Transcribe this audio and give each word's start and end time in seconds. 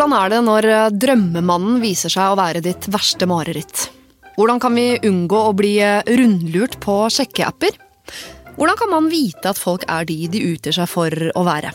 Hvordan 0.00 0.16
er 0.16 0.30
det 0.32 0.36
når 0.46 0.66
eh, 0.72 0.92
drømmemannen 0.96 1.74
viser 1.82 2.08
seg 2.08 2.32
å 2.32 2.36
være 2.38 2.62
ditt 2.64 2.86
verste 2.88 3.26
mareritt? 3.28 3.82
Hvordan 4.32 4.56
kan 4.56 4.72
vi 4.72 4.94
unngå 5.04 5.42
å 5.44 5.50
bli 5.52 5.74
eh, 5.84 6.00
rundlurt 6.16 6.78
på 6.80 6.94
sjekkeapper? 7.12 7.76
Hvordan 8.54 8.78
kan 8.80 8.90
man 8.94 9.10
vite 9.12 9.52
at 9.52 9.60
folk 9.60 9.84
er 9.92 10.08
de 10.08 10.16
de 10.32 10.40
utgir 10.54 10.72
seg 10.72 10.88
for 10.88 11.12
å 11.12 11.42
være? 11.44 11.74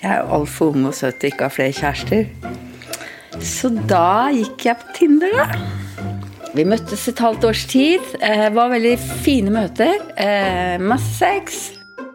Jeg 0.00 0.08
er 0.08 0.32
altfor 0.38 0.72
ung 0.72 0.88
og 0.88 0.96
søt 0.96 1.20
til 1.20 1.34
ikke 1.34 1.50
har 1.50 1.52
flere 1.52 1.76
kjærester. 1.76 3.44
Så 3.44 3.68
da 3.92 4.32
gikk 4.32 4.70
jeg 4.70 4.80
på 4.80 4.96
Tinder, 4.96 5.36
da. 5.36 6.48
Vi 6.56 6.64
møttes 6.64 7.04
et 7.12 7.20
halvt 7.20 7.44
års 7.50 7.68
tid. 7.68 8.08
Eh, 8.24 8.46
var 8.56 8.72
veldig 8.72 8.96
fine 9.20 9.52
møter. 9.52 10.00
Eh, 10.16 10.80
masse 10.80 11.12
sex. 11.20 11.60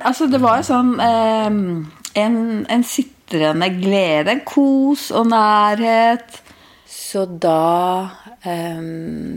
Altså, 0.01 0.25
det 0.25 0.41
var 0.41 0.63
jo 0.63 0.71
sånn 0.73 0.95
en, 0.97 2.41
en 2.65 2.89
sitrende 3.31 3.69
glede, 3.79 4.31
en 4.31 4.43
kos 4.45 5.09
og 5.11 5.29
nærhet. 5.31 6.41
Så 6.87 7.25
da 7.25 8.09
eh, 8.43 8.81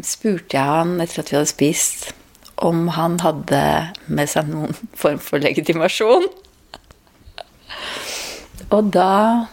spurte 0.03 0.57
jeg 0.57 0.65
han, 0.65 1.01
etter 1.01 1.23
at 1.23 1.31
vi 1.31 1.37
hadde 1.39 1.51
spist, 1.51 2.15
om 2.57 2.89
han 2.95 3.19
hadde 3.23 3.61
med 4.07 4.31
seg 4.31 4.51
noen 4.51 4.75
form 5.01 5.21
for 5.23 5.43
legitimasjon. 5.43 6.27
Og 8.75 8.91
da 8.91 9.47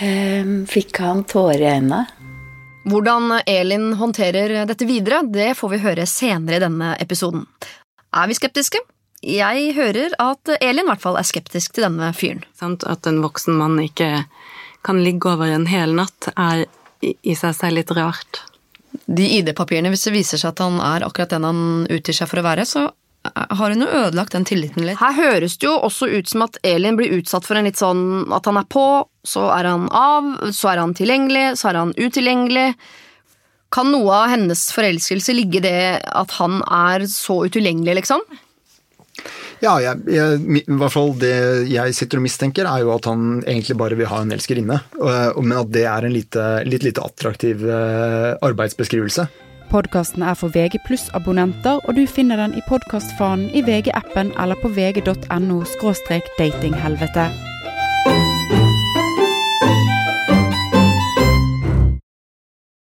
eh, 0.00 0.46
fikk 0.66 0.98
han 1.02 1.24
tårer 1.24 1.62
i 1.62 1.70
øynene. 1.76 2.06
Hvordan 2.82 3.36
Elin 3.46 3.92
håndterer 3.94 4.64
dette 4.66 4.88
videre, 4.88 5.20
det 5.22 5.52
får 5.54 5.70
vi 5.70 5.84
høre 5.84 6.06
senere 6.10 6.58
i 6.58 6.64
denne 6.64 6.96
episoden. 6.98 7.44
Er 8.10 8.26
vi 8.26 8.34
skeptiske? 8.34 8.80
Jeg 9.22 9.74
hører 9.76 10.14
at 10.18 10.50
Elin 10.58 10.86
i 10.86 10.90
hvert 10.90 11.02
fall 11.02 11.18
er 11.20 11.26
skeptisk 11.26 11.76
til 11.76 11.86
denne 11.86 12.10
fyren. 12.16 12.42
Sant? 12.58 12.82
At 12.90 13.06
en 13.06 13.22
voksen 13.22 13.54
mann 13.58 13.78
ikke 13.82 14.24
kan 14.82 15.02
ligge 15.04 15.30
over 15.30 15.52
en 15.52 15.68
hel 15.70 15.94
natt, 15.94 16.32
er 16.34 16.64
i 16.66 16.70
i 17.02 17.34
seg 17.38 17.54
selv 17.56 17.80
litt 17.80 17.92
rart. 17.96 18.42
De 19.06 19.26
ID-papirene, 19.38 19.90
hvis 19.92 20.06
det 20.06 20.14
viser 20.14 20.40
seg 20.40 20.52
at 20.52 20.62
han 20.62 20.80
er 20.84 21.06
akkurat 21.06 21.32
den 21.32 21.46
han 21.48 21.62
utgir 21.90 22.16
seg 22.16 22.28
for 22.30 22.42
å 22.42 22.46
være, 22.46 22.66
så 22.68 22.88
har 23.32 23.70
hun 23.70 23.84
jo 23.84 23.88
ødelagt 23.88 24.34
den 24.34 24.46
tilliten 24.46 24.84
litt. 24.86 24.98
Her 25.00 25.14
høres 25.14 25.56
det 25.58 25.68
jo 25.68 25.76
også 25.86 26.08
ut 26.10 26.30
som 26.30 26.44
at 26.46 26.58
Elin 26.66 26.98
blir 26.98 27.14
utsatt 27.20 27.46
for 27.46 27.58
en 27.58 27.68
litt 27.68 27.78
sånn 27.78 28.32
at 28.34 28.48
han 28.50 28.58
er 28.58 28.66
på, 28.70 28.86
så 29.26 29.46
er 29.54 29.70
han 29.70 29.86
av, 29.94 30.32
så 30.54 30.72
er 30.72 30.82
han 30.82 30.94
tilgjengelig, 30.98 31.44
så 31.60 31.70
er 31.70 31.80
han 31.80 31.94
utilgjengelig. 31.98 32.72
Kan 33.72 33.92
noe 33.94 34.16
av 34.24 34.32
hennes 34.34 34.64
forelskelse 34.74 35.36
ligge 35.36 35.62
i 35.62 35.64
det 35.64 35.84
at 36.02 36.34
han 36.40 36.60
er 36.66 37.06
så 37.10 37.44
utilgjengelig, 37.46 38.02
liksom? 38.02 38.26
Ja, 39.62 39.76
jeg, 39.78 40.00
jeg, 40.10 40.40
i 40.58 40.62
hvert 40.66 40.90
fall 40.90 41.12
det 41.22 41.34
jeg 41.70 41.94
sitter 41.94 42.18
og 42.18 42.24
mistenker, 42.24 42.66
er 42.66 42.82
jo 42.82 42.90
at 42.96 43.06
han 43.06 43.44
egentlig 43.46 43.78
bare 43.78 43.98
vil 43.98 44.10
ha 44.10 44.18
en 44.24 44.34
elskerinne. 44.34 44.80
Men 44.98 45.54
at 45.60 45.70
det 45.74 45.86
er 45.86 46.08
en 46.08 46.14
lite, 46.16 46.48
litt 46.66 46.86
lite 46.86 47.04
attraktiv 47.06 47.62
eh, 47.62 48.32
arbeidsbeskrivelse. 48.42 49.28
Podkasten 49.72 50.26
er 50.26 50.34
for 50.36 50.52
VG 50.52 50.76
abonnenter, 51.16 51.78
og 51.86 51.94
du 51.96 52.02
finner 52.06 52.36
den 52.36 52.58
i 52.58 52.66
podkastfanen 52.68 53.48
i 53.56 53.62
VG-appen 53.64 54.34
eller 54.36 54.58
på 54.60 54.68
vg.no 54.68 55.62
datinghelvete. 56.36 57.51